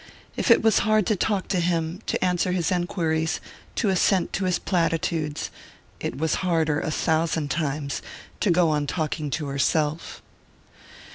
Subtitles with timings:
[0.35, 3.39] If it was hard to talk to him, to answer his enquiries,
[3.75, 5.51] to assent to his platitudes,
[5.99, 8.01] it was harder, a thousand times,
[8.39, 10.23] to go on talking to herself....